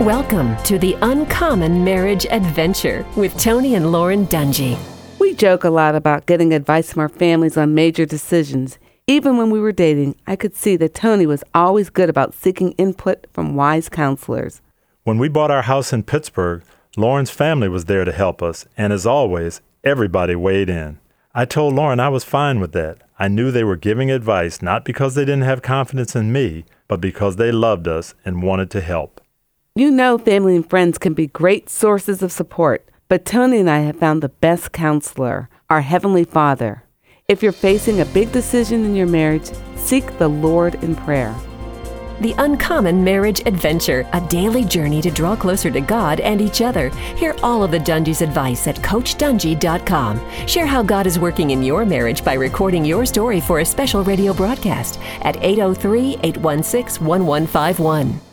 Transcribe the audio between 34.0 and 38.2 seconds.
the best counselor, our Heavenly Father. If you're facing a